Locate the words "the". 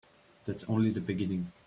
0.89-0.99